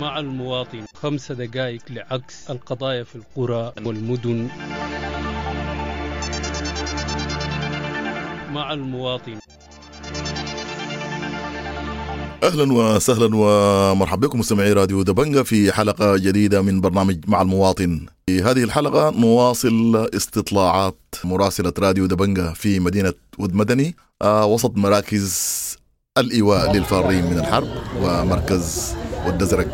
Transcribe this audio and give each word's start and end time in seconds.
مع 0.00 0.18
المواطن. 0.18 0.84
خمس 0.94 1.32
دقائق 1.32 1.82
لعكس 1.90 2.50
القضايا 2.50 3.04
في 3.04 3.16
القرى 3.16 3.72
والمدن. 3.84 4.48
مع 8.52 8.72
المواطن. 8.72 9.38
أهلا 12.42 12.72
وسهلا 12.72 13.36
ومرحبا 13.36 14.26
بكم 14.26 14.38
مستمعي 14.38 14.72
راديو 14.72 15.02
دبنجا 15.02 15.42
في 15.42 15.72
حلقة 15.72 16.16
جديدة 16.16 16.62
من 16.62 16.80
برنامج 16.80 17.28
مع 17.28 17.42
المواطن. 17.42 18.06
في 18.26 18.42
هذه 18.42 18.64
الحلقة 18.64 19.10
نواصل 19.10 20.08
استطلاعات 20.14 20.98
مراسلة 21.24 21.72
راديو 21.78 22.06
دبنجا 22.06 22.52
في 22.52 22.80
مدينة 22.80 23.14
ود 23.38 23.54
مدني 23.54 23.96
آه، 24.22 24.46
وسط 24.46 24.76
مراكز 24.76 25.56
الإيواء 26.18 26.72
للفارين 26.72 27.24
من 27.24 27.38
الحرب 27.38 27.68
ومركز 28.02 28.96
ود 29.26 29.42
ازرق. 29.42 29.66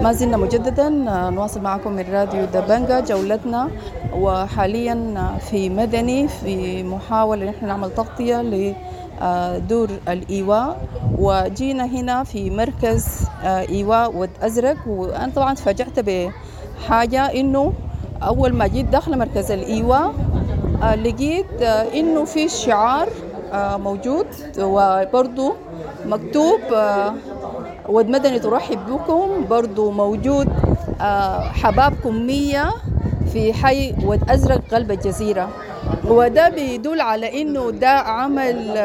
ما 0.00 0.12
زلنا 0.12 0.36
مجددا 0.36 0.88
نواصل 1.36 1.60
معكم 1.60 1.92
من 1.92 2.04
راديو 2.12 2.44
دبنجا 2.44 3.00
جولتنا 3.00 3.68
وحاليا 4.14 4.96
في 5.50 5.68
مدني 5.70 6.28
في 6.28 6.82
محاولة 6.82 7.46
نحن 7.50 7.66
نعمل 7.66 7.94
تغطية 7.94 8.42
لدور 8.42 9.88
الإيواء 10.08 10.80
وجينا 11.18 11.84
هنا 11.84 12.24
في 12.24 12.50
مركز 12.50 13.06
إيواء 13.44 14.16
ود 14.16 14.30
أزرق 14.42 14.76
وأنا 14.86 15.32
طبعا 15.36 15.54
تفاجأت 15.54 16.00
بحاجة 16.00 17.22
إنه 17.26 17.72
أول 18.22 18.52
ما 18.52 18.66
جيت 18.66 18.86
داخل 18.86 19.18
مركز 19.18 19.50
الإيواء 19.50 20.12
لقيت 21.04 21.62
إنه 21.94 22.24
في 22.24 22.48
شعار 22.48 23.08
موجود 23.54 24.26
وبرضه 24.58 25.52
مكتوب 26.06 26.60
ود 27.90 28.08
مدني 28.08 28.38
ترحب 28.38 28.86
بكم 28.86 29.46
برضو 29.50 29.90
موجود 29.90 30.48
حبابكم 31.60 32.26
مية 32.26 32.70
في 33.32 33.52
حي 33.52 33.94
ود 34.04 34.30
أزرق 34.30 34.60
قلب 34.74 34.90
الجزيرة. 34.90 35.48
وده 36.04 36.48
بيدل 36.48 37.00
على 37.00 37.42
إنه 37.42 37.70
ده 37.70 37.90
عمل 37.90 38.76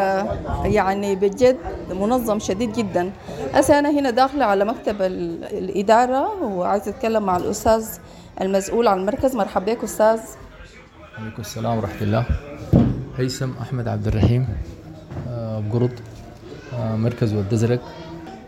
يعني 0.63 1.15
بجد 1.15 1.57
منظم 1.89 2.39
شديد 2.39 2.73
جدا. 2.73 3.11
هسه 3.53 3.80
أنا 3.80 3.89
هنا 3.89 4.09
داخلة 4.09 4.45
على 4.45 4.65
مكتب 4.65 5.02
الإدارة 5.02 6.43
وعايزة 6.43 6.91
أتكلم 6.91 7.23
مع 7.23 7.37
الأستاذ 7.37 7.85
المسؤول 8.41 8.87
عن 8.87 8.99
المركز. 8.99 9.35
مرحبا 9.35 9.73
بك 9.73 9.83
أستاذ. 9.83 10.19
عليكم 11.17 11.41
السلام 11.41 11.77
ورحمة 11.77 12.02
الله. 12.02 12.25
هيثم 13.17 13.49
أحمد 13.61 13.87
عبد 13.87 14.08
الرحيم 14.08 14.47
بقرض 15.69 15.91
مركز 16.80 17.33
ود 17.33 17.53
أزرق. 17.53 17.80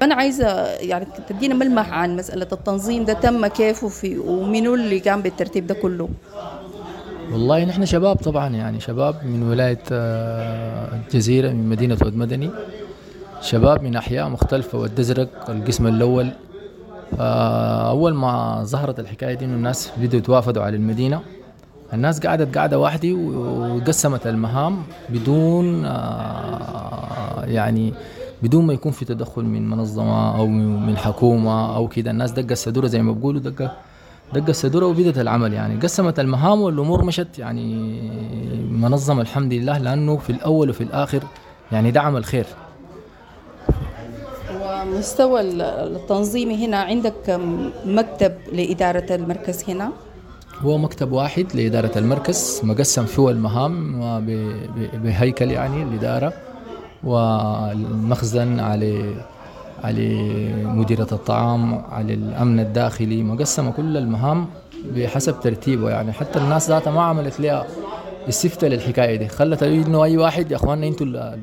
أنا 0.02 0.16
عايزة 0.16 0.66
يعني 0.66 1.08
تدينا 1.30 1.56
ملمح 1.56 1.90
عن 1.94 2.16
مسألة 2.16 2.48
التنظيم 2.52 3.06
ده 3.06 3.14
تم 3.14 3.48
كيف 3.48 3.84
وفي 3.84 4.18
ومنو 4.18 4.76
اللي 4.76 5.00
قام 5.00 5.22
بالترتيب 5.22 5.68
ده 5.68 5.74
كله؟ 5.74 6.10
والله 7.32 7.66
نحن 7.66 7.86
شباب 7.86 8.16
طبعا 8.16 8.50
يعني 8.50 8.80
شباب 8.80 9.16
من 9.26 9.50
ولاية 9.50 9.84
الجزيرة 9.92 11.50
من 11.50 11.70
مدينة 11.70 11.98
ود 12.02 12.16
مدني. 12.16 12.50
شباب 13.42 13.84
من 13.84 13.96
أحياء 13.96 14.30
مختلفة 14.30 14.78
ود 14.78 15.00
أزرق 15.00 15.50
القسم 15.50 15.88
الأول. 15.88 16.30
أول 17.90 18.14
ما 18.14 18.64
ظهرت 18.64 19.00
الحكاية 19.00 19.34
دي 19.34 19.46
إنه 19.46 19.54
الناس 19.56 19.92
بدأوا 19.98 20.20
يتوافدوا 20.20 20.64
على 20.64 20.76
المدينة. 20.76 21.22
الناس 21.94 22.20
قعدت 22.20 22.58
قاعدة 22.58 22.80
واحدة 22.80 23.14
وقسمت 23.14 24.28
المهام 24.28 24.84
بدون 25.10 25.84
يعني 27.48 27.94
بدون 28.44 28.66
ما 28.66 28.74
يكون 28.74 28.92
في 28.92 29.06
تدخل 29.06 29.44
من 29.44 29.70
منظمة 29.70 30.38
أو 30.38 30.48
من 30.48 30.98
حكومة 30.98 31.76
أو 31.76 31.88
كده. 31.88 32.12
الناس 32.12 32.32
دقة 32.32 32.52
السدورة 32.52 32.88
زي 32.88 33.02
ما 33.02 33.12
بقولوا 33.12 33.42
دقة 33.42 33.72
دقة 34.34 34.50
السدورة 34.50 34.86
وبدت 34.86 35.18
العمل 35.18 35.54
يعني. 35.54 35.80
قسمت 35.80 36.20
المهام 36.20 36.62
والأمور 36.62 37.06
مشت 37.06 37.40
يعني 37.40 38.00
منظمة 38.72 39.22
الحمد 39.22 39.54
لله 39.54 39.78
لأنه 39.78 40.18
في 40.18 40.30
الأول 40.30 40.70
وفي 40.70 40.84
الآخر 40.84 41.24
يعني 41.72 41.92
دعم 41.92 42.18
الخير 42.18 42.46
ومستوى 44.62 45.42
التنظيمي 45.42 46.68
هنا 46.68 46.78
عندك 46.78 47.40
مكتب 47.86 48.34
لإدارة 48.54 49.16
المركز 49.16 49.70
هنا؟ 49.70 49.92
هو 50.62 50.78
مكتب 50.78 51.12
واحد 51.12 51.46
لإدارة 51.56 51.98
المركز 51.98 52.62
مقسم 52.64 53.06
فيه 53.06 53.30
المهام 53.30 54.02
بهيكل 55.04 55.52
يعني 55.52 55.84
الإدارة. 55.84 56.34
والمخزن 57.04 58.60
على 58.60 59.16
على 59.84 60.10
مديرة 60.66 61.08
الطعام 61.12 61.86
على 61.90 62.14
الأمن 62.14 62.60
الداخلي 62.60 63.24
مقسمة 63.24 63.72
كل 63.72 63.98
المهام 63.98 64.46
بحسب 64.96 65.40
ترتيبه. 65.40 65.90
يعني 65.90 66.12
حتى 66.12 66.40
الناس 66.40 66.70
ذاتها 66.70 66.92
ما 66.92 67.02
عملت 67.02 67.40
لها 67.40 67.66
استفتاء 68.30 68.70
للحكاية 68.70 69.16
دي. 69.16 69.28
خلت 69.28 69.64
إنه 69.64 70.04
أي 70.04 70.18
واحد 70.18 70.52
يا 70.52 70.56
أخواننا 70.56 70.88
أنتوا 70.88 71.06
اللي 71.06 71.38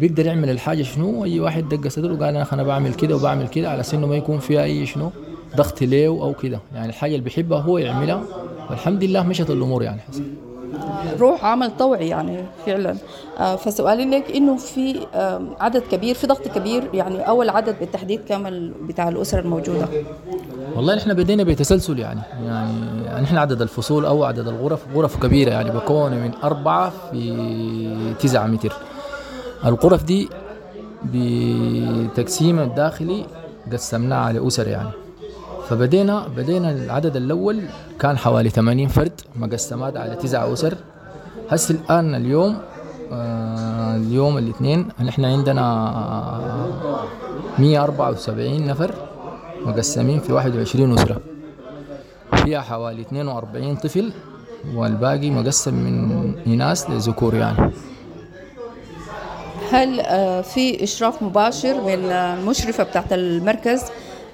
بيقدر 0.00 0.26
يعمل 0.26 0.50
الحاجة 0.50 0.82
شنو؟ 0.82 1.24
أي 1.24 1.40
واحد 1.40 1.68
دق 1.68 1.88
صدره 1.88 2.12
وقال 2.12 2.36
أنا 2.36 2.46
أنا 2.52 2.62
بعمل 2.62 2.94
كده 2.94 3.16
وبعمل 3.16 3.48
كده 3.48 3.70
على 3.70 3.82
إنه 3.94 4.06
ما 4.06 4.16
يكون 4.16 4.38
فيها 4.38 4.62
أي 4.62 4.86
شنو؟ 4.86 5.10
ضغط 5.56 5.82
ليه 5.82 6.08
أو 6.08 6.34
كده. 6.34 6.60
يعني 6.74 6.88
الحاجة 6.88 7.10
اللي 7.10 7.24
بيحبها 7.24 7.60
هو 7.60 7.78
يعملها. 7.78 8.22
والحمد 8.70 9.04
لله 9.04 9.22
مشت 9.22 9.50
الأمور 9.50 9.82
يعني. 9.82 10.00
حسن. 10.00 10.24
روح 11.20 11.44
عمل 11.44 11.76
طوعي 11.76 12.08
يعني 12.08 12.44
فعلا. 12.66 12.96
آه 13.38 13.56
فسؤالي 13.56 14.04
لك 14.04 14.30
إنه 14.30 14.56
في 14.56 15.06
عدد 15.60 15.82
كبير 15.82 16.14
في 16.14 16.26
ضغط 16.26 16.48
كبير 16.48 16.88
يعني 16.94 17.28
أول 17.28 17.48
عدد 17.48 17.76
بالتحديد 17.80 18.20
كم 18.28 18.70
بتاع 18.86 19.08
الاسر 19.08 19.38
الموجودة؟ 19.38 19.86
والله 20.76 20.94
نحن 20.94 21.14
بدينا 21.14 21.42
بتسلسل 21.44 21.98
يعني 21.98 22.20
يعني 23.06 23.22
نحن 23.22 23.36
عدد 23.38 23.62
الفصول 23.62 24.04
أو 24.04 24.24
عدد 24.24 24.48
الغرف 24.48 24.80
غرف 24.94 25.16
كبيرة 25.22 25.50
يعني 25.50 25.70
بكون 25.70 26.12
من 26.12 26.30
أربعة 26.44 26.92
في 27.10 28.14
تسعة 28.20 28.46
متر. 28.46 28.72
الغرف 29.64 30.04
دي 30.04 30.28
بتقسيم 31.04 32.58
الداخلي 32.60 33.26
قسمناها 33.72 34.18
على 34.18 34.46
أسر 34.46 34.68
يعني. 34.68 34.88
فبدينا 35.70 36.28
بدينا 36.36 36.70
العدد 36.70 37.16
الأول 37.16 37.62
كان 38.00 38.18
حوالي 38.18 38.50
80 38.50 38.88
فرد 38.88 39.12
مقسمات 39.36 39.96
على 39.96 40.16
تسع 40.16 40.52
أسر. 40.52 40.74
هسه 41.50 41.74
الآن 41.74 42.14
اليوم 42.14 42.58
آه 43.12 43.96
اليوم 43.96 44.38
الاثنين 44.38 44.88
نحن 45.04 45.24
عندنا 45.24 45.64
174 47.58 48.66
نفر 48.66 48.94
مقسمين 49.66 50.20
في 50.20 50.32
21 50.32 50.98
أسرة. 50.98 51.20
فيها 52.44 52.60
حوالي 52.60 53.02
42 53.02 53.76
طفل 53.76 54.12
والباقي 54.74 55.30
مقسم 55.30 55.74
من 55.74 56.34
إناث 56.46 56.90
لذكور 56.90 57.34
يعني. 57.34 57.70
هل 59.70 60.00
آه 60.00 60.40
في 60.40 60.84
إشراف 60.84 61.22
مباشر 61.22 61.80
من 61.80 62.04
المشرفة 62.10 62.84
بتاعت 62.84 63.12
المركز؟ 63.12 63.82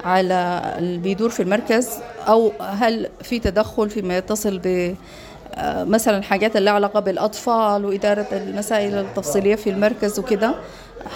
على 0.07 0.63
اللي 0.79 0.99
بيدور 0.99 1.31
في 1.31 1.43
المركز 1.43 1.89
أو 2.29 2.53
هل 2.61 3.09
في 3.23 3.39
تدخل 3.39 3.91
فيما 3.91 4.17
يتصل 4.19 4.61
ب 4.65 4.95
مثلا 5.65 6.23
حاجات 6.23 6.57
اللي 6.57 6.71
علاقة 6.71 7.01
بالأطفال 7.01 7.85
وإدارة 7.85 8.27
المسائل 8.33 8.95
التفصيلية 8.95 9.55
في 9.55 9.71
المركز 9.71 10.19
وكده. 10.19 10.55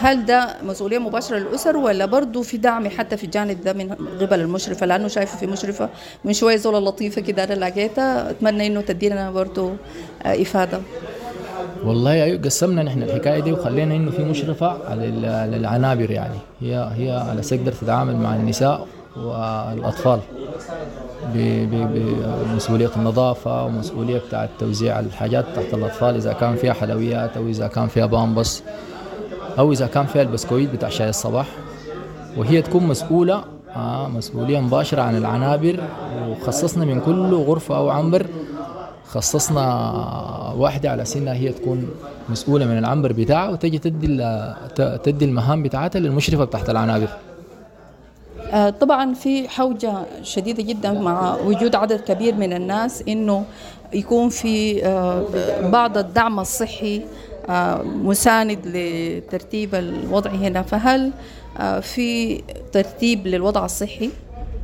هل 0.00 0.26
ده 0.26 0.56
مسؤولية 0.62 0.98
مباشرة 0.98 1.36
للأسر 1.36 1.76
ولا 1.76 2.06
برضه 2.06 2.42
في 2.42 2.56
دعم 2.56 2.88
حتى 2.88 3.16
في 3.16 3.24
الجانب 3.24 3.64
ده 3.64 3.72
من 3.72 3.92
قبل 4.20 4.40
المشرفة؟ 4.40 4.86
لأنه 4.86 5.08
شايفة 5.08 5.38
في 5.38 5.46
مشرفة 5.46 5.88
من 6.24 6.32
شوية 6.32 6.56
زولة 6.56 6.78
لطيفة 6.78 7.20
كده 7.20 7.44
أنا 7.44 7.54
لقيتها 7.54 8.30
أتمنى 8.30 8.66
إنه 8.66 8.80
تدينا 8.80 9.30
برضه 9.30 9.72
إفادة. 10.24 10.80
والله 11.84 12.12
أيوه 12.24 12.42
قسمنا 12.42 12.82
نحن 12.82 13.02
الحكاية 13.02 13.40
دي 13.40 13.52
وخلينا 13.52 13.96
إنه 13.96 14.10
في 14.10 14.24
مشرفة 14.24 14.66
على 14.90 15.56
العنابر 15.56 16.10
يعني. 16.10 16.34
هي 16.60 16.90
هي 16.96 17.10
على 17.30 17.40
تقدر 17.40 17.72
تتعامل 17.72 18.16
مع 18.16 18.36
النساء 18.36 18.86
والأطفال. 19.16 20.20
بمسؤوليه 21.34 22.90
النظافة 22.96 23.64
ومسؤوليه 23.64 24.18
بتاعت 24.28 24.48
توزيع 24.58 25.00
الحاجات 25.00 25.44
بتاعت 25.56 25.74
الأطفال 25.74 26.14
إذا 26.14 26.32
كان 26.32 26.56
فيها 26.56 26.72
حلويات 26.72 27.36
أو 27.36 27.48
إذا 27.48 27.66
كان 27.66 27.86
فيها 27.86 28.06
بامبس 28.06 28.62
أو 29.58 29.72
إذا 29.72 29.86
كان 29.86 30.06
فيها 30.06 30.22
البسكويت 30.22 30.70
بتاع 30.70 30.88
شاي 30.88 31.08
الصباح. 31.08 31.46
وهي 32.36 32.62
تكون 32.62 32.86
مسؤولة 32.86 33.44
آه 33.76 34.08
مسؤولية 34.08 34.60
مباشرة 34.60 35.02
عن 35.02 35.16
العنابر 35.16 35.80
وخصصنا 36.28 36.84
من 36.84 37.00
كل 37.00 37.34
غرفة 37.34 37.76
أو 37.76 37.88
عنبر 37.90 38.26
خصصنا 39.10 39.64
واحدة 40.56 40.90
على 40.90 41.04
سنها 41.04 41.34
هي 41.34 41.52
تكون 41.52 41.90
مسؤولة 42.28 42.66
من 42.66 42.78
العنبر 42.78 43.12
بتاعها 43.12 43.50
وتجي 43.50 43.78
تدي 43.78 44.06
تدي 45.04 45.24
المهام 45.24 45.62
بتاعتها 45.62 46.00
للمشرفة 46.00 46.44
تحت 46.44 46.70
العنابر. 46.70 47.08
طبعا 48.80 49.14
في 49.14 49.48
حوجة 49.48 49.92
شديدة 50.22 50.62
جدا 50.62 50.92
مع 50.92 51.36
وجود 51.36 51.74
عدد 51.74 52.00
كبير 52.00 52.34
من 52.34 52.52
الناس 52.52 53.02
إنه 53.08 53.44
يكون 53.92 54.28
في 54.28 54.82
بعض 55.72 55.98
الدعم 55.98 56.40
الصحي 56.40 57.02
آه، 57.48 57.82
مساند 57.82 58.58
لترتيب 58.66 59.74
الوضع 59.74 60.30
هنا 60.30 60.62
فهل 60.62 61.10
آه، 61.58 61.80
في 61.80 62.42
ترتيب 62.72 63.26
للوضع 63.26 63.64
الصحي 63.64 64.10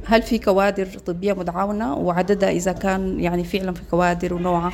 هل 0.09 0.23
في 0.23 0.39
كوادر 0.39 0.87
طبية 1.07 1.33
متعاونة 1.33 1.95
وعددها 1.95 2.51
إذا 2.51 2.73
كان 2.73 3.21
يعني 3.21 3.45
فعلا 3.45 3.73
في 3.73 3.83
كوادر 3.91 4.35
ونوعها 4.35 4.73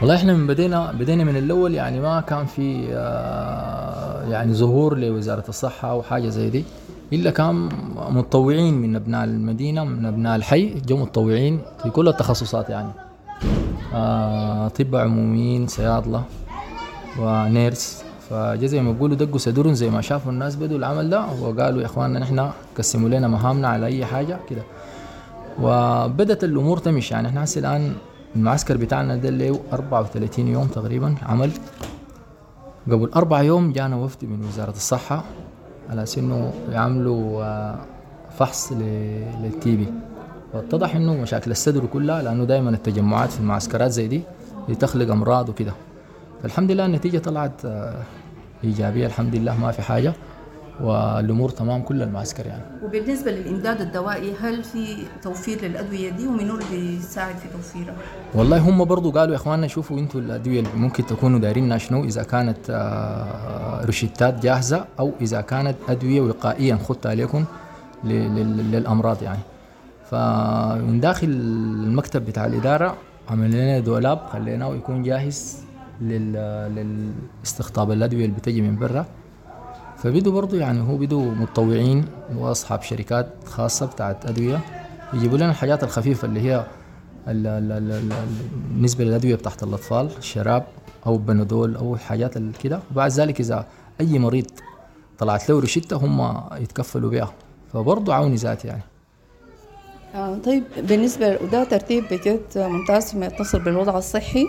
والله 0.00 0.16
إحنا 0.16 0.32
من 0.34 0.46
بدينا 0.46 0.92
بدينا 0.92 1.24
من 1.24 1.36
الأول 1.36 1.74
يعني 1.74 2.00
ما 2.00 2.20
كان 2.20 2.46
في 2.46 2.88
آه، 2.92 4.28
يعني 4.30 4.54
ظهور 4.54 4.98
لوزارة 4.98 5.44
الصحة 5.48 5.90
أو 5.90 6.02
حاجة 6.02 6.28
زي 6.28 6.50
دي. 6.50 6.64
إلا 7.12 7.30
كان 7.30 7.68
متطوعين 8.10 8.74
من 8.74 8.96
أبناء 8.96 9.24
المدينة 9.24 9.84
من 9.84 10.04
أبناء 10.06 10.36
الحي 10.36 10.74
جو 10.86 10.96
متطوعين 10.96 11.60
في 11.82 11.90
كل 11.90 12.08
التخصصات 12.08 12.70
يعني. 12.70 12.90
آه، 13.94 14.68
طب 14.68 14.96
عموميين 14.96 15.66
صيادلة 15.66 16.22
ونيرس 17.18 18.04
فجا 18.30 18.66
زي 18.66 18.82
ما 18.82 18.92
بيقولوا 18.92 19.16
دقوا 19.16 19.38
صدورهم 19.38 19.74
زي 19.74 19.90
ما 19.90 20.00
شافوا 20.00 20.32
الناس 20.32 20.56
بدوا 20.56 20.78
العمل 20.78 21.10
ده. 21.10 21.26
وقالوا 21.42 21.80
يا 21.80 21.86
إخواننا 21.86 22.18
نحن 22.18 22.50
قسموا 22.78 23.08
لنا 23.08 23.28
مهامنا 23.28 23.68
على 23.68 23.86
أي 23.86 24.04
حاجة 24.04 24.36
كده. 24.50 24.62
وبدت 25.62 26.44
الأمور 26.44 26.78
تمشي. 26.78 27.14
يعني 27.14 27.28
إحنا 27.28 27.44
هسه 27.44 27.58
الآن 27.58 27.92
المعسكر 28.36 28.76
بتاعنا 28.76 29.16
ده 29.16 29.48
هو 29.50 29.58
34 29.72 30.48
يوم 30.48 30.66
تقريبا 30.66 31.14
عمل. 31.22 31.50
قبل 32.90 33.10
أربع 33.16 33.42
يوم 33.42 33.72
جانا 33.72 33.96
وفد 33.96 34.24
من 34.24 34.44
وزارة 34.48 34.70
الصحة 34.70 35.24
على 35.90 36.04
إنه 36.18 36.52
يعملوا 36.72 37.42
آه، 37.44 37.78
فحص 38.38 38.72
للتي 38.72 39.76
بي. 39.76 39.86
واتضح 40.54 40.96
إنه 40.96 41.14
مشاكل 41.14 41.50
الصدر 41.50 41.86
كلها 41.86 42.22
لأنه 42.22 42.44
دائما 42.44 42.70
التجمعات 42.70 43.30
في 43.32 43.40
المعسكرات 43.40 43.90
زي 43.90 44.08
دي 44.08 44.22
بتخلق 44.68 45.10
أمراض 45.12 45.48
وكده. 45.48 45.72
فالحمد 46.42 46.70
لله 46.70 46.86
النتيجة 46.86 47.18
طلعت 47.18 47.62
إيجابية 48.64 49.06
الحمد 49.06 49.34
لله 49.34 49.60
ما 49.60 49.70
في 49.72 49.82
حاجة. 49.82 50.12
والأمور 50.82 51.48
تمام 51.50 51.82
كل 51.82 52.02
المعسكر 52.02 52.46
يعني. 52.46 52.62
وبالنسبة 52.84 53.30
للإمداد 53.30 53.80
الدوائي 53.80 54.32
هل 54.40 54.64
في 54.64 54.96
توفير 55.22 55.62
للأدوية 55.64 56.10
دي؟ 56.10 56.26
ومنو 56.26 56.54
اللي 56.54 56.96
بيساعد 56.96 57.34
في 57.36 57.48
توفيرها؟ 57.48 57.94
والله 58.34 58.58
هم 58.58 58.84
برضو 58.84 59.10
قالوا 59.10 59.34
يا 59.34 59.36
إخواننا 59.40 59.66
شوفوا 59.66 59.98
أنتوا 59.98 60.20
الأدوية 60.20 60.60
اللي 60.60 60.70
ممكن 60.76 61.06
تكونوا 61.06 61.38
دايرينها 61.38 61.78
شنو 61.78 62.04
إذا 62.04 62.22
كانت 62.22 62.58
آه، 62.70 63.84
روشتات 63.84 64.42
جاهزة 64.42 64.84
أو 64.98 65.12
إذا 65.20 65.40
كانت 65.40 65.76
أدوية 65.88 66.20
وقائيه 66.20 66.74
نخطها 66.74 67.10
عليكم 67.10 67.44
للأمراض 68.04 69.22
يعني. 69.22 69.40
فمن 70.10 71.00
داخل 71.00 71.26
المكتب 71.26 72.24
بتاع 72.24 72.46
الإدارة 72.46 72.96
عملنا 73.30 73.56
لنا 73.56 73.78
دولاب 73.78 74.18
خليناه 74.32 74.74
يكون 74.74 75.02
جاهز 75.02 75.56
للاستقطاب 76.00 77.90
الأدوية 77.92 78.24
اللي 78.24 78.36
بتجي 78.36 78.62
من 78.62 78.76
برا. 78.76 79.06
فبدوا 79.96 80.32
برضو 80.32 80.56
يعني 80.56 80.80
هو 80.80 80.96
بدوا 80.96 81.34
متطوعين 81.34 82.04
وأصحاب 82.36 82.82
شركات 82.82 83.28
خاصة 83.44 83.86
بتاعت 83.86 84.26
أدوية. 84.26 84.60
يجيبوا 85.14 85.38
لنا 85.38 85.50
الحاجات 85.50 85.84
الخفيفة 85.84 86.28
اللي 86.28 86.40
هي 86.40 86.66
بالنسبة 87.26 89.04
للأدوية 89.04 89.34
بتاعت 89.34 89.62
الأطفال 89.62 90.10
الشراب 90.18 90.66
أو 91.06 91.16
بنادول 91.18 91.76
أو 91.76 91.96
حاجات 91.96 92.38
كده. 92.62 92.80
وبعد 92.92 93.10
ذلك 93.10 93.40
إذا 93.40 93.66
أي 94.00 94.18
مريض 94.18 94.46
طلعت 95.18 95.50
له 95.50 95.60
روشته 95.60 95.96
هم 95.96 96.42
يتكفلوا 96.62 97.10
بها 97.10 97.32
فبرضه 97.72 98.14
عوني 98.14 98.36
ذاتي 98.36 98.68
يعني. 98.68 98.82
آه 100.14 100.38
طيب 100.38 100.64
بالنسبة 100.78 101.38
وده 101.42 101.64
ترتيب 101.64 102.04
بجد 102.10 102.40
ممتاز 102.56 103.10
فيما 103.10 103.26
يتصل 103.26 103.58
بالوضع 103.58 103.98
الصحي. 103.98 104.46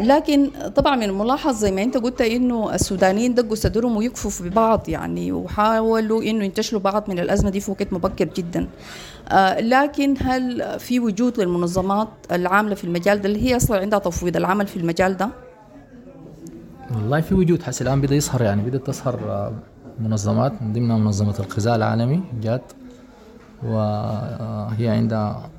لكن 0.00 0.50
طبعا 0.76 0.96
من 0.96 1.02
الملاحظ 1.02 1.54
زي 1.56 1.70
ما 1.72 1.82
أنت 1.82 1.96
قلت 1.96 2.20
إنه 2.20 2.74
السودانيين 2.74 3.34
دقوا 3.34 3.54
صدرهم 3.54 3.96
ويكفوا 3.96 4.46
ببعض 4.48 4.88
يعني 4.88 5.32
وحاولوا 5.32 6.22
إنه 6.22 6.44
ينتشلوا 6.44 6.80
بعض 6.80 7.10
من 7.10 7.18
الأزمة 7.18 7.50
دي 7.50 7.60
في 7.60 7.70
وقت 7.70 7.92
مبكر 7.92 8.24
جدا 8.24 8.68
آه 9.28 9.60
لكن 9.60 10.14
هل 10.22 10.76
في 10.78 11.00
وجود 11.00 11.40
للمنظمات 11.40 12.08
العاملة 12.32 12.74
في 12.74 12.84
المجال 12.84 13.20
ده 13.20 13.28
اللي 13.28 13.48
هي 13.50 13.56
أصلا 13.56 13.80
عندها 13.80 13.98
تفويض 13.98 14.36
العمل 14.36 14.66
في 14.66 14.76
المجال 14.76 15.16
ده؟ 15.16 15.28
والله 16.94 17.20
في 17.20 17.34
وجود 17.34 17.62
حس 17.62 17.82
الآن 17.82 18.00
بدأ 18.00 18.14
يظهر 18.14 18.42
يعني 18.42 18.62
بدأت 18.62 18.86
تظهر 18.86 19.14
آه، 19.28 19.52
منظمات 20.00 20.62
من 20.62 20.72
ضمنها 20.72 20.98
منظمة 20.98 21.34
الغذاء 21.40 21.76
العالمي 21.76 22.20
جات 22.42 22.72
وهي 23.62 24.88
عندها 24.88 25.50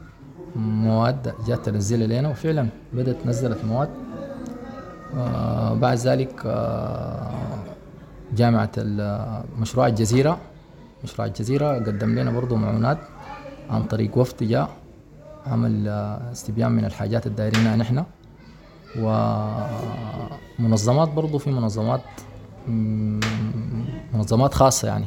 مواد 0.57 1.33
جات 1.47 1.65
تنزلها 1.65 2.07
لنا 2.07 2.29
وفعلا 2.29 2.67
بدأت 2.93 3.25
نزلت 3.25 3.65
مواد. 3.65 3.89
آه 5.17 5.73
بعد 5.73 5.97
ذلك 5.97 6.41
آه 6.45 7.29
جامعة 8.35 8.71
مشروع 9.59 9.87
الجزيرة 9.87 10.37
مشروع 11.03 11.27
الجزيرة 11.27 11.73
قدم 11.73 12.19
لنا 12.19 12.31
برضو 12.31 12.55
معونات 12.55 12.97
عن 13.69 13.83
طريق 13.83 14.17
وفد 14.17 14.43
جاء 14.43 14.69
عمل 15.47 15.87
آه 15.87 16.31
استبيان 16.31 16.71
من 16.71 16.85
الحاجات 16.85 17.27
الدايرينها 17.27 17.75
نحن. 17.75 18.03
ومنظمات 20.59 21.09
برضو 21.09 21.37
في 21.37 21.51
منظمات 21.51 22.01
منظمات 24.13 24.53
خاصة 24.53 24.87
يعني. 24.87 25.05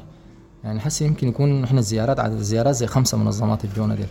يعني 0.65 0.81
حسي 0.81 1.05
يمكن 1.05 1.29
يكون 1.29 1.65
إحنا 1.65 1.79
الزيارات 1.79 2.21
عدد 2.21 2.35
الزيارات 2.35 2.75
زي 2.75 2.87
خمسة 2.87 3.19
منظمات 3.19 3.65
الجونة 3.65 3.95
دي 3.95 4.05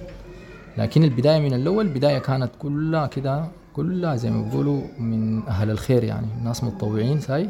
لكن 0.77 1.03
البداية 1.03 1.39
من 1.39 1.53
الأول 1.53 1.85
البداية 1.85 2.19
كانت 2.19 2.49
كلها 2.59 3.07
كده 3.07 3.45
كلها 3.73 4.15
زي 4.15 4.29
ما 4.31 4.41
بيقولوا 4.41 4.81
من 4.99 5.47
أهل 5.47 5.69
الخير 5.69 6.03
يعني 6.03 6.27
ناس 6.43 6.63
متطوعين 6.63 7.19
ساي؟ 7.19 7.49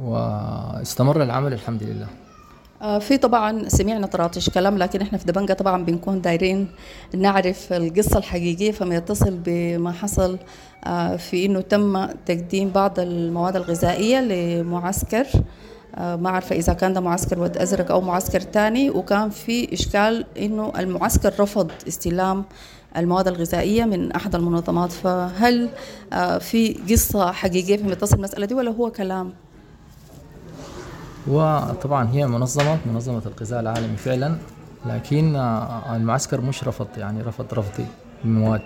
واستمر 0.00 1.22
العمل 1.22 1.52
الحمد 1.52 1.82
لله. 1.82 2.06
آه، 2.82 2.98
في 2.98 3.18
طبعا 3.18 3.68
سمعنا 3.68 4.06
طراطش 4.06 4.50
كلام 4.50 4.78
لكن 4.78 5.00
إحنا 5.00 5.18
في 5.18 5.24
دبنجة 5.24 5.52
طبعا 5.52 5.84
بنكون 5.84 6.20
دايرين 6.20 6.68
نعرف 7.14 7.72
القصة 7.72 8.18
الحقيقية 8.18 8.70
فما 8.70 8.94
يتصل 8.94 9.38
بما 9.44 9.92
حصل 9.92 10.38
آه، 10.84 11.16
في 11.16 11.46
إنه 11.46 11.60
تم 11.60 12.06
تقديم 12.06 12.68
بعض 12.70 13.00
المواد 13.00 13.56
الغذائية 13.56 14.20
لمعسكر. 14.20 15.26
ما 15.98 16.30
عارفة 16.30 16.56
إذا 16.56 16.72
كان 16.72 16.92
ده 16.92 17.00
معسكر 17.00 17.40
ود 17.40 17.56
أزرق 17.56 17.90
أو 17.90 18.00
معسكر 18.00 18.40
تاني 18.40 18.90
وكان 18.90 19.30
في 19.30 19.74
إشكال 19.74 20.24
إنه 20.38 20.72
المعسكر 20.78 21.32
رفض 21.40 21.70
استلام 21.88 22.44
المواد 22.96 23.28
الغذائية 23.28 23.84
من 23.84 24.12
أحد 24.12 24.34
المنظمات. 24.34 24.92
فهل 24.92 25.68
آه، 26.12 26.38
في 26.38 26.72
قصة 26.90 27.32
حقيقية 27.32 27.76
في 27.76 27.82
متصل 27.82 28.16
المسألة 28.16 28.46
دي 28.46 28.54
ولا 28.54 28.70
هو 28.70 28.90
كلام؟ 28.90 29.32
وطبعا 31.28 32.08
هي 32.12 32.26
منظمة 32.26 32.78
منظمة 32.86 33.22
الغذاء 33.26 33.60
العالمي 33.60 33.96
فعلا 33.96 34.36
لكن 34.86 35.36
آه، 35.36 35.96
المعسكر 35.96 36.40
مش 36.40 36.64
رفض 36.64 36.86
يعني 36.96 37.22
رفض 37.22 37.54
رفض 37.54 37.84
المواد. 38.24 38.62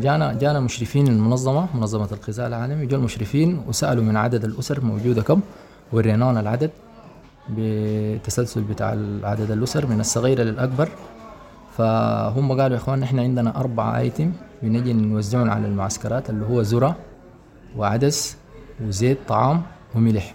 جانا 0.00 0.32
جانا 0.32 0.60
مشرفين 0.60 1.06
المنظمة 1.08 1.76
منظمة 1.76 2.08
الغذاء 2.12 2.46
العالمي 2.46 2.86
جو 2.86 2.96
المشرفين 2.96 3.62
وسألوا 3.68 4.04
من 4.04 4.16
عدد 4.16 4.44
الأسر 4.44 4.84
موجودة 4.84 5.22
كم. 5.22 5.40
ورينانا 5.92 6.40
العدد 6.40 6.70
بتسلسل 7.50 8.62
بتاع 8.62 8.88
عدد 9.22 9.50
الأسر 9.50 9.86
من 9.86 10.00
الصغيرة 10.00 10.42
للأكبر. 10.42 10.88
فهم 11.76 12.52
قالوا 12.60 12.76
يا 12.76 12.82
إخوان 12.82 13.02
إحنا 13.02 13.22
عندنا 13.22 13.60
أربعة 13.60 13.98
أيتم 13.98 14.32
بنجي 14.62 14.92
نوزعهم 14.92 15.50
على 15.50 15.66
المعسكرات 15.66 16.30
اللي 16.30 16.46
هو 16.46 16.60
ذرة 16.60 16.96
وعدس 17.76 18.36
وزيت 18.86 19.18
طعام 19.28 19.62
وملح. 19.94 20.34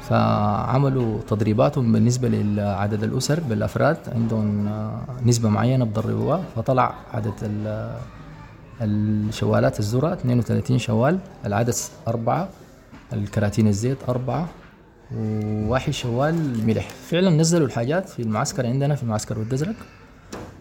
فعملوا 0.00 1.18
تدريباتهم 1.28 1.92
بالنسبة 1.92 2.28
لعدد 2.28 3.02
الأسر 3.02 3.40
بالأفراد 3.40 3.96
عندهم 4.14 4.70
نسبة 5.26 5.48
معينة 5.48 5.84
بدربوها 5.84 6.42
فطلع 6.56 6.94
عدد 7.14 7.34
الشوالات 8.80 9.80
الذرة 9.80 10.12
32 10.12 10.78
شوال 10.78 11.18
العدس 11.46 11.90
أربعة 12.08 12.48
الكراتين 13.12 13.68
الزيت 13.68 13.98
أربعة 14.08 14.48
وواحد 15.16 15.92
شوال 15.92 16.66
ملح. 16.66 16.88
فعلا 17.10 17.30
نزلوا 17.30 17.66
الحاجات 17.66 18.08
في 18.08 18.22
المعسكر 18.22 18.66
عندنا 18.66 18.94
في 18.94 19.06
معسكر 19.06 19.38
ود 19.38 19.74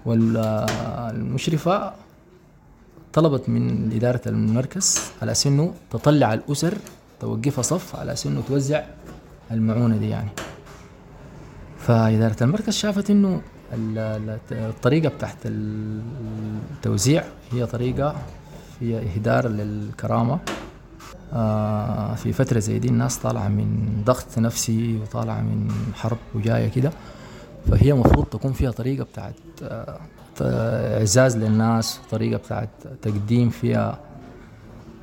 والمشرفة 0.05 1.93
طلبت 3.13 3.49
من 3.49 3.91
إدارة 3.95 4.21
المركز 4.27 4.99
على 5.21 5.33
إنه 5.45 5.73
تطلع 5.91 6.33
الأسر 6.33 6.73
توقفها 7.19 7.61
صف 7.61 7.95
على 7.95 8.15
إنه 8.25 8.41
توزع 8.47 8.83
المعونة 9.51 9.97
دي 9.97 10.09
يعني. 10.09 10.29
فإدارة 11.79 12.35
المركز 12.43 12.73
شافت 12.73 13.09
إنه 13.09 13.41
الطريقة 14.51 15.09
بتاعت 15.09 15.37
التوزيع 15.45 17.23
هي 17.51 17.65
طريقة 17.65 18.15
فيها 18.79 18.99
إهدار 18.99 19.47
للكرامة. 19.47 20.39
في 22.15 22.33
فترة 22.33 22.59
زي 22.59 22.79
دي 22.79 22.87
الناس 22.87 23.17
طالعة 23.17 23.47
من 23.47 23.87
ضغط 24.05 24.37
نفسي 24.37 24.97
وطالعة 25.01 25.41
من 25.41 25.71
حرب 25.93 26.17
وجاية 26.35 26.67
كده. 26.69 26.91
فهي 27.71 27.93
مفروض 27.93 28.25
تكون 28.25 28.53
فيها 28.53 28.71
طريقة 28.71 29.03
بتاعت 29.03 29.33
آه، 30.41 30.99
إعزاز 30.99 31.37
للناس 31.37 31.99
طريقة 32.11 32.37
بتاعت 32.37 32.69
تقديم 33.01 33.49
فيها. 33.49 33.99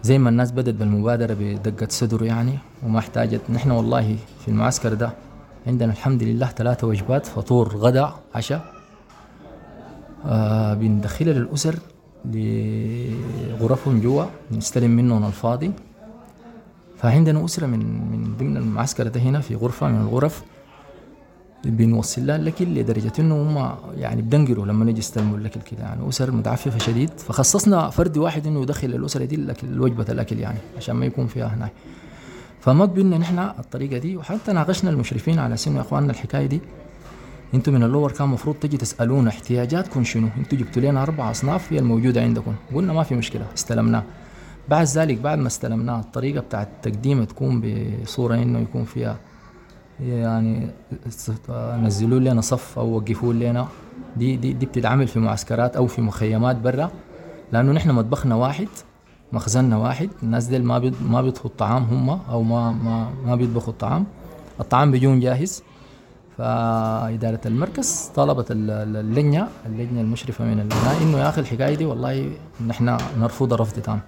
زي 0.03 0.19
ما 0.19 0.29
الناس 0.31 0.53
بدت 0.53 0.75
بالمبادرة 0.75 1.35
بدقة 1.41 1.87
صدر 1.91 2.23
يعني 2.25 2.59
وما 2.83 2.99
احتاجت. 2.99 3.41
نحن 3.51 3.71
والله 3.71 4.17
في 4.41 4.49
المعسكر 4.49 4.95
ده 4.95 5.11
عندنا 5.67 5.93
الحمد 5.93 6.23
لله 6.23 6.47
ثلاثة 6.47 6.87
وجبات 6.87 7.27
فطور 7.27 7.77
غدا 7.77 8.13
عشاء. 8.35 8.73
آه 10.27 10.75
بندخلها 10.75 11.33
للأسر 11.33 11.75
لغرفهم 12.25 14.01
جوا 14.01 14.25
نستلم 14.53 14.91
منهم 14.91 15.27
الفاضي. 15.27 15.73
فعندنا 16.99 17.45
أسرة 17.45 17.67
من 17.67 17.79
من 18.13 18.37
ضمن 18.39 18.57
المعسكر 18.57 19.09
ده 19.09 19.21
هنا 19.21 19.41
في 19.41 19.55
غرفة 19.55 19.89
من 19.89 20.01
الغرف. 20.01 20.43
بنوصل 21.65 22.27
لها 22.27 22.37
الاكل 22.37 22.65
لدرجة 22.65 23.13
إنه 23.19 23.43
هم 23.43 23.77
يعني 23.97 24.23
بدنقروا 24.23 24.67
لما 24.67 24.85
نجي 24.85 24.99
يستلموا 24.99 25.39
الأكل 25.39 25.61
كده. 25.61 25.83
يعني 25.83 26.09
أسر 26.09 26.31
متعففة 26.31 26.79
شديد. 26.79 27.11
فخصصنا 27.19 27.91
فرد 27.91 28.19
واحد 28.19 28.47
إنه 28.47 28.63
يدخل 28.63 28.89
الأسرة 28.89 29.25
دي 29.25 29.35
الاكل 29.35 29.81
وجبه 29.81 30.05
الأكل 30.09 30.39
يعني 30.39 30.59
عشان 30.77 30.97
ما 30.97 31.07
يكون 31.07 31.27
فيها 31.27 31.47
هناك. 31.47 31.73
فما 32.61 32.85
قبلنا 32.85 33.19
نحن 33.19 33.39
الطريقة 33.39 33.99
دي 33.99 34.17
وحتى 34.17 34.53
ناقشنا 34.53 34.91
المشرفين 34.91 35.39
على 35.39 35.57
سنه 35.57 35.77
يا 35.77 35.81
إخواننا 35.81 36.13
الحكاية 36.13 36.47
دي. 36.47 36.61
أنتم 37.55 37.73
من 37.73 37.83
اللور 37.83 38.13
كان 38.13 38.29
المفروض 38.29 38.57
تجي 38.57 38.77
تسألونا 38.77 39.29
احتياجاتكم 39.29 40.05
شنو؟ 40.05 40.29
أنتم 40.39 40.57
جبتوا 40.57 40.83
لنا 40.83 41.03
أربع 41.03 41.31
أصناف 41.31 41.73
هي 41.73 41.79
الموجودة 41.79 42.23
عندكم. 42.23 42.55
قلنا 42.75 42.93
ما 42.93 43.03
في 43.03 43.15
مشكلة 43.15 43.47
استلمناه 43.55 44.03
بعد 44.69 44.87
ذلك 44.87 45.19
بعد 45.19 45.39
ما 45.39 45.47
استلمناه 45.47 46.01
الطريقة 46.01 46.41
بتاعت 46.41 46.69
التقديم 46.77 47.25
تكون 47.25 47.61
بصورة 48.03 48.35
إنه 48.35 48.59
يكون 48.59 48.85
فيها 48.85 49.17
يعني 50.01 50.71
نزلوا 51.83 52.19
لنا 52.21 52.41
صف 52.41 52.79
أو 52.79 52.97
وقفوا 52.97 53.33
لنا. 53.33 53.69
دي 54.17 54.37
دي 54.37 54.53
دي 54.53 54.67
بتتعمل 54.67 55.09
في 55.09 55.19
معسكرات 55.19 55.77
أو 55.77 55.87
في 55.87 56.01
مخيمات 56.03 56.57
برا 56.57 56.91
لأنه 57.53 57.73
نحن 57.73 57.91
مطبخنا 57.91 58.35
واحد 58.35 58.69
مخزننا 59.33 59.77
واحد 59.77 60.11
الناس 60.23 60.45
ديل 60.47 60.65
ما 60.65 60.79
بيض 60.79 60.95
ما 61.03 61.23
بيطهوا 61.23 61.47
الطعام 61.47 61.83
هم 61.85 62.11
أو 62.11 62.43
ما 62.43 62.73
ما 62.73 63.11
ما 63.27 63.37
بيطبخوا 63.37 63.73
الطعام. 63.73 64.07
الطعام 64.61 64.91
بيجون 64.91 65.21
جاهز. 65.21 65.63
فإدارة 66.39 67.41
المركز 67.47 68.11
طلبت 68.15 68.47
اللجنة 68.51 69.49
اللجنة 69.67 70.01
المشرفة 70.01 70.45
من 70.45 70.61
البناء 70.61 71.03
إنه 71.03 71.19
يا 71.19 71.29
أخي 71.29 71.41
الحكاية 71.41 71.75
دي 71.75 71.85
والله 71.85 72.31
نحن 72.67 72.97
نرفض 73.21 73.53
رفض 73.55 73.83
تام. 73.83 74.01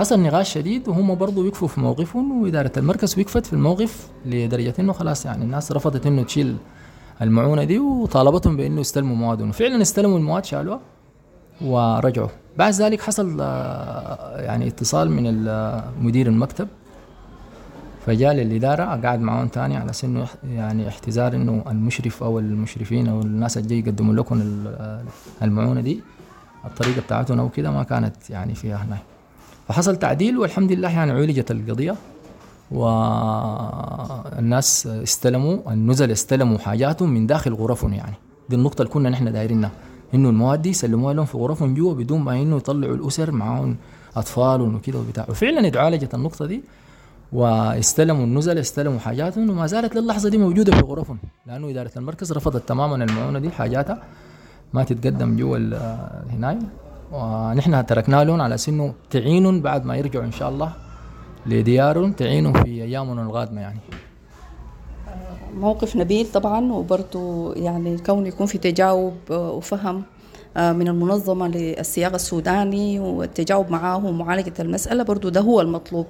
حصل 0.00 0.20
نقاش 0.20 0.52
شديد 0.52 0.88
وهم 0.88 1.14
برضه 1.14 1.46
وقفوا 1.46 1.68
في 1.68 1.80
موقفهم 1.80 2.42
وإدارة 2.42 2.72
المركز 2.76 3.18
وقفت 3.18 3.46
في 3.46 3.52
الموقف 3.52 4.08
لدرجة 4.26 4.74
إنه 4.78 4.92
خلاص 4.92 5.26
يعني 5.26 5.44
الناس 5.44 5.72
رفضت 5.72 6.06
إنه 6.06 6.22
تشيل 6.22 6.56
المعونة 7.22 7.64
دي 7.64 7.78
وطالبتهم 7.78 8.56
بإنه 8.56 8.80
يستلموا 8.80 9.16
موادهم 9.16 9.48
وفعلا 9.48 9.82
استلموا 9.82 10.18
المواد 10.18 10.44
شالوها 10.44 10.80
ورجعوا. 11.60 12.28
بعد 12.58 12.72
ذلك 12.72 13.00
حصل 13.00 13.36
آه، 13.40 14.40
يعني 14.40 14.68
اتصال 14.68 15.10
من 15.10 15.24
مدير 16.06 16.26
المكتب 16.26 16.68
فجاء 18.06 18.34
للإدارة 18.34 18.84
قعد 18.84 19.20
معاهم 19.20 19.48
تاني 19.48 19.76
على 19.76 19.92
سنه 19.92 20.26
يعني 20.50 20.88
احتزار 20.88 21.34
إنه 21.34 21.64
المشرف 21.66 22.22
أو 22.22 22.38
المشرفين 22.38 23.08
أو 23.08 23.20
الناس 23.20 23.58
اللي 23.58 23.78
يقدموا 23.78 24.14
لكم 24.14 24.64
المعونة 25.42 25.80
دي 25.80 26.00
الطريقة 26.64 27.00
بتاعتهم 27.00 27.40
أو 27.40 27.48
كده 27.48 27.70
ما 27.70 27.82
كانت 27.82 28.30
يعني 28.30 28.54
فيها 28.54 28.76
هناك 28.76 29.09
فحصل 29.70 29.96
تعديل 29.96 30.38
والحمد 30.38 30.72
لله 30.72 30.90
يعني 30.90 31.12
عولجت 31.12 31.50
القضية 31.50 31.94
والناس 32.70 33.26
استلموا 34.86 35.72
النزل 35.72 36.10
استلموا 36.10 36.58
حاجاتهم 36.58 37.10
من 37.10 37.26
داخل 37.26 37.54
غرفهم 37.54 37.92
يعني. 37.92 38.14
دي 38.48 38.56
النقطة 38.56 38.82
اللي 38.82 38.92
كنا 38.92 39.10
نحن 39.10 39.32
دايرينها. 39.32 39.70
إنه 40.14 40.28
المواد 40.28 40.62
دي 40.62 40.68
يسلموها 40.68 41.14
لهم 41.14 41.24
في 41.24 41.38
غرفهم 41.38 41.74
جوا 41.74 41.94
بدون 41.94 42.20
ما 42.20 42.42
إنه 42.42 42.56
يطلعوا 42.56 42.94
الأسر 42.94 43.30
معاهم 43.30 43.76
اطفال 44.16 44.60
وكذا 44.60 44.98
وبتاع. 44.98 45.26
وفعلا 45.28 45.68
اتعالجت 45.68 46.14
النقطة 46.14 46.46
دي 46.46 46.62
واستلموا 47.32 48.24
النزل 48.24 48.58
استلموا 48.58 48.98
حاجاتهم 48.98 49.50
وما 49.50 49.66
زالت 49.66 49.96
للحظة 49.96 50.28
دي 50.28 50.38
موجودة 50.38 50.72
في 50.72 50.80
غرفهم. 50.82 51.18
لأنه 51.46 51.70
إدارة 51.70 51.90
المركز 51.96 52.32
رفضت 52.32 52.68
تماما 52.68 53.04
المعونة 53.04 53.38
دي 53.38 53.50
حاجاتها 53.50 54.02
ما 54.72 54.84
تتقدم 54.84 55.36
جوا 55.36 55.58
هناك 56.30 56.58
ونحن 57.12 57.86
تركنا 57.86 58.24
لهم 58.24 58.40
على 58.40 58.58
سنه 58.58 58.94
تعينهم 59.10 59.60
بعد 59.60 59.84
ما 59.84 59.96
يرجعوا 59.96 60.24
إن 60.24 60.32
شاء 60.32 60.48
الله 60.48 60.72
لديارهم 61.46 62.12
تعينهم 62.12 62.52
في 62.52 62.82
أيامهم 62.82 63.18
القادمه 63.18 63.60
يعني. 63.60 63.80
موقف 65.54 65.96
نبيل 65.96 66.26
طبعا 66.32 66.72
وبرضه 66.72 67.54
يعني 67.54 67.98
كون 67.98 68.26
يكون 68.26 68.46
في 68.46 68.58
تجاوب 68.58 69.14
وفهم 69.30 70.02
آه، 70.56 70.72
من 70.72 70.88
المنظمة 70.88 71.48
للسياق 71.48 72.14
السوداني 72.14 73.00
والتجاوب 73.00 73.70
معاه 73.70 74.04
ومعالجة 74.06 74.52
المسألة 74.60 75.02
برضو 75.02 75.28
ده 75.28 75.40
هو 75.40 75.60
المطلوب. 75.60 76.06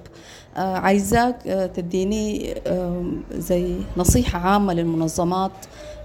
آه، 0.57 0.77
عايزاك 0.77 1.47
آه، 1.47 1.65
تديني 1.65 2.55
زي 3.31 3.75
نصيحة 3.97 4.39
عامة 4.39 4.73
للمنظمات 4.73 5.51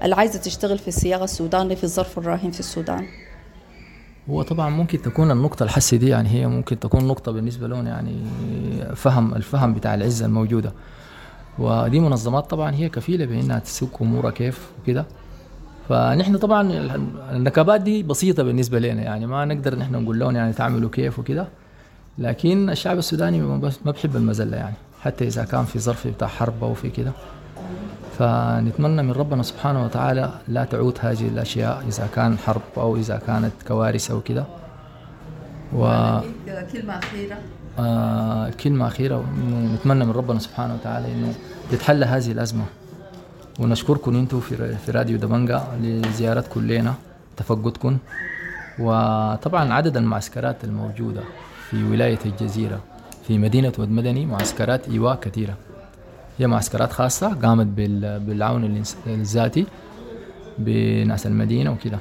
اللي 0.02 0.14
عايزة 0.14 0.38
تشتغل 0.38 0.78
في 0.78 0.88
السياق 0.88 1.22
السوداني 1.22 1.76
في 1.76 1.84
الظرف 1.84 2.18
الراهن 2.18 2.50
في 2.50 2.60
السودان. 2.60 3.06
هو 4.30 4.42
طبعا 4.42 4.70
ممكن 4.70 5.02
تكون 5.02 5.30
النقطة 5.30 5.62
الحسي 5.62 5.98
دي 5.98 6.08
يعني 6.08 6.28
هي 6.28 6.46
ممكن 6.46 6.80
تكون 6.80 7.06
نقطة 7.06 7.32
بالنسبة 7.32 7.68
لهم 7.68 7.86
يعني 7.86 8.16
فهم 8.94 9.34
الفهم 9.34 9.74
بتاع 9.74 9.94
العزة 9.94 10.26
الموجودة. 10.26 10.72
ودي 11.58 12.00
منظمات 12.00 12.50
طبعا 12.50 12.74
هي 12.74 12.88
كفيلة 12.88 13.24
بأنها 13.24 13.58
تسوق 13.58 13.98
أمورها 14.02 14.30
كيف 14.30 14.70
وكده. 14.82 15.06
فنحن 15.88 16.36
طبعا 16.36 16.72
النكبات 17.32 17.80
دي 17.80 18.02
بسيطة 18.02 18.42
بالنسبة 18.42 18.78
لنا 18.78 19.02
يعني 19.02 19.26
ما 19.26 19.44
نقدر 19.44 19.78
نحن 19.78 19.92
نقول 19.92 20.18
لهم 20.18 20.36
يعني 20.36 20.52
تعملوا 20.52 20.90
كيف 20.90 21.18
وكده. 21.18 21.48
لكن 22.18 22.70
الشعب 22.70 22.98
السوداني 22.98 23.40
ما 23.40 23.70
بحب 23.84 24.16
المزلة 24.16 24.56
يعني. 24.56 24.76
حتى 25.00 25.26
إذا 25.26 25.44
كان 25.44 25.64
في 25.64 25.78
ظرف 25.78 26.06
بتاع 26.06 26.28
حرب 26.28 26.64
أو 26.64 26.74
في 26.74 26.90
كده. 26.90 27.12
فنتمنى 28.18 29.02
من 29.02 29.12
ربنا 29.12 29.42
سبحانه 29.42 29.84
وتعالى 29.84 30.30
لا 30.48 30.64
تعود 30.64 30.98
هذه 31.00 31.28
الأشياء 31.28 31.84
إذا 31.88 32.08
كان 32.14 32.38
حرب 32.38 32.62
أو 32.76 32.96
إذا 32.96 33.20
كانت 33.26 33.52
كوارث 33.68 34.10
أو 34.10 34.20
كده. 34.20 34.44
و 35.72 35.82
كلمة 36.72 36.98
أخيرة 36.98 37.38
آه 37.78 38.50
كلمة 38.50 38.86
أخيرة 38.86 39.24
نتمنى 39.74 40.04
من 40.04 40.12
ربنا 40.12 40.38
سبحانه 40.38 40.74
وتعالى 40.74 41.12
إنه 41.12 41.34
تتحل 41.70 42.04
هذه 42.04 42.32
الأزمة. 42.32 42.64
ونشكركم 43.60 44.16
أنتم 44.16 44.40
في 44.40 44.76
في 44.76 44.90
راديو 44.90 45.18
دبنجا 45.18 45.62
لزيارتكم 45.82 46.66
لنا 46.66 46.94
تفقدكم. 47.36 47.98
وطبعا 48.78 49.72
عدد 49.72 49.96
المعسكرات 49.96 50.64
الموجودة 50.64 51.22
في 51.70 51.84
ولاية 51.84 52.18
الجزيرة 52.26 52.80
في 53.26 53.38
مدينة 53.38 53.72
ود 53.78 53.90
مدني 53.90 54.26
معسكرات 54.26 54.88
إيواء 54.88 55.16
كثيرة. 55.16 55.54
هي 56.38 56.46
معسكرات 56.46 56.92
خاصة 56.92 57.34
قامت 57.34 57.66
بالعون 58.26 58.82
الذاتي 59.06 59.66
بناس 60.58 61.26
المدينة 61.26 61.72
وكده. 61.72 61.98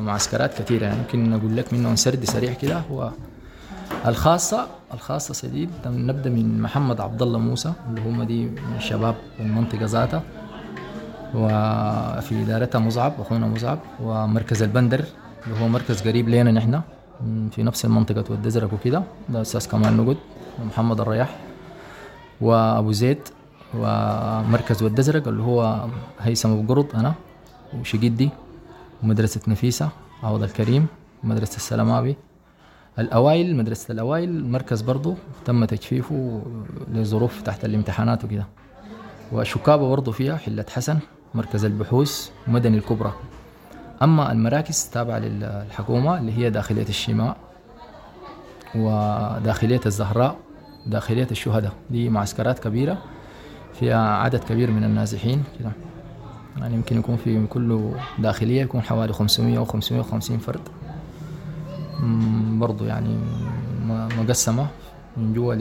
معسكرات 0.00 0.58
كثيرة 0.58 0.84
يعني. 0.86 0.98
يمكن 0.98 1.32
أقول 1.32 1.56
لك 1.56 1.72
منهم 1.72 1.96
سرد 1.96 2.24
سريع 2.24 2.52
كده 2.52 2.78
هو 2.90 3.10
الخاصة. 4.06 4.66
الخاصة 4.94 5.34
سديد. 5.34 5.70
نبدأ 5.86 6.30
من 6.30 6.62
محمد 6.62 7.00
عبد 7.00 7.22
الله 7.22 7.38
موسى 7.38 7.72
اللي 7.88 8.00
هم 8.00 8.22
دي 8.22 8.44
من 8.44 8.80
شباب 8.80 9.14
المنطقة 9.40 9.84
ذاتها. 9.84 10.22
وفي 11.34 12.42
إدارتها 12.42 12.78
مصعب 12.78 13.12
أخونا 13.20 13.46
مصعب 13.46 13.78
ومركز 14.02 14.62
البندر 14.62 15.04
اللي 15.46 15.60
هو 15.60 15.68
مركز 15.68 16.02
قريب 16.08 16.28
لنا 16.28 16.52
نحن. 16.52 16.80
في 17.50 17.62
نفس 17.62 17.84
المنطقة 17.84 18.24
والدزرق 18.30 18.74
وكده. 18.74 19.02
ده 19.28 19.40
أساس 19.40 19.68
كمان 19.68 19.96
نقد 19.96 20.16
محمد 20.66 21.00
الرياح. 21.00 21.36
وأبو 22.40 22.92
زيد 22.92 23.28
ومركز 23.74 24.82
ود 24.82 24.98
ازرق 24.98 25.28
اللي 25.28 25.42
هو 25.42 25.86
هيثم 26.20 26.50
أبو 26.50 26.74
قرط 26.74 26.94
أنا 26.96 27.14
وشقدي 27.80 28.30
ومدرسة 29.02 29.40
نفيسة 29.48 29.88
عوض 30.22 30.42
الكريم 30.42 30.86
ومدرسة 31.24 31.56
السلماوي 31.56 32.16
الأوائل 32.98 33.56
مدرسة 33.56 33.92
الأوائل 33.92 34.28
المركز 34.28 34.80
برضو 34.80 35.14
تم 35.44 35.64
تجفيفه 35.64 36.42
لظروف 36.92 37.42
تحت 37.42 37.64
الامتحانات 37.64 38.24
وكده. 38.24 38.46
وشكابة 39.32 39.88
برضو 39.88 40.12
فيها 40.12 40.36
حلة 40.36 40.64
حسن 40.70 40.98
مركز 41.34 41.64
البحوث 41.64 42.30
ومدني 42.48 42.76
الكبرى. 42.76 43.12
أما 44.02 44.32
المراكز 44.32 44.90
تابعة 44.92 45.18
للحكومة 45.18 46.18
اللي 46.18 46.32
هي 46.38 46.50
داخلية 46.50 46.88
الشماء 46.88 47.36
وداخلية 48.74 49.80
الزهراء 49.86 50.36
داخلية 50.86 51.28
الشهداء. 51.30 51.72
دي 51.90 52.08
معسكرات 52.08 52.58
كبيرة 52.58 52.98
فيها 53.80 54.16
عدد 54.16 54.44
كبير 54.44 54.70
من 54.70 54.84
النازحين 54.84 55.42
كده. 55.58 55.70
يعني 56.58 56.74
يمكن 56.74 56.98
يكون 56.98 57.16
في 57.16 57.46
كل 57.46 57.90
داخلية 58.18 58.62
يكون 58.62 58.82
حوالي 58.82 59.12
500 59.12 59.58
أو 59.58 59.64
550 59.64 60.38
فرد. 60.38 60.60
برضو 62.58 62.84
يعني 62.84 63.18
مقسمة 63.88 64.66
من 65.16 65.34
جوا 65.34 65.54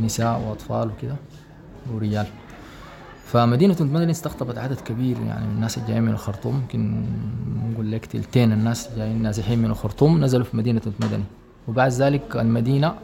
لنساء 0.00 0.40
وأطفال 0.40 0.90
وكده 0.90 1.16
ورجال. 1.92 2.26
فمدينة 3.24 3.76
مدني 3.80 4.10
استقطبت 4.10 4.58
عدد 4.58 4.80
كبير 4.80 5.16
يعني 5.26 5.46
من 5.46 5.54
الناس 5.54 5.78
الجايين 5.78 6.02
من 6.02 6.12
الخرطوم. 6.12 6.54
يمكن 6.54 7.04
نقول 7.72 7.92
لك 7.92 8.06
تلتين 8.06 8.52
الناس 8.52 8.88
جايين 8.96 9.22
نازحين 9.22 9.58
من 9.58 9.70
الخرطوم 9.70 10.24
نزلوا 10.24 10.44
في 10.44 10.56
مدينة 10.56 10.82
مدني. 11.00 11.24
وبعد 11.68 11.90
ذلك 11.90 12.36
المدينة 12.36 12.94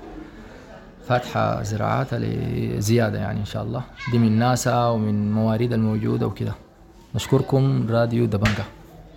فاتحة 1.10 1.62
زراعاتها 1.62 2.18
لزيادة 2.18 3.18
يعني 3.18 3.40
إن 3.40 3.44
شاء 3.44 3.62
الله. 3.62 3.82
دي 4.12 4.18
من 4.18 4.38
ناسا 4.38 4.86
ومن 4.86 5.32
موارد 5.32 5.72
الموجودة 5.72 6.26
وكده. 6.26 6.54
نشكركم 7.14 7.86
راديو 7.90 8.26
دبنجة. 8.26 8.64